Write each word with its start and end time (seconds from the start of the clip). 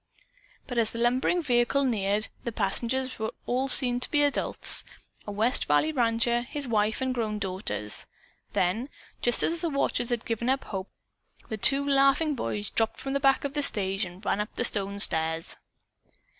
But 0.65 0.79
as 0.79 0.89
the 0.89 0.97
lumbering 0.97 1.43
vehicle 1.43 1.83
neared, 1.83 2.27
the 2.43 2.51
passengers 2.51 3.19
were 3.19 3.29
seen 3.67 3.99
to 3.99 4.09
be 4.09 4.21
all 4.23 4.29
adults 4.29 4.83
a 5.27 5.31
west 5.31 5.65
valley 5.65 5.91
rancher, 5.91 6.41
his 6.41 6.67
wife 6.67 7.01
and 7.01 7.13
grown 7.13 7.37
daughters. 7.37 8.07
Then, 8.53 8.89
just 9.21 9.43
as 9.43 9.61
the 9.61 9.69
watchers 9.69 10.09
had 10.09 10.25
given 10.25 10.49
up 10.49 10.63
hope, 10.63 10.89
the 11.49 11.57
two 11.57 11.87
laughing 11.87 12.33
boys 12.33 12.71
dropped 12.71 12.99
from 12.99 13.13
the 13.13 13.19
back 13.19 13.43
of 13.43 13.53
the 13.53 13.61
stage 13.61 14.03
and 14.03 14.25
ran 14.25 14.41
up 14.41 14.51
the 14.55 14.65
stone 14.65 14.99
stairs. 14.99 15.57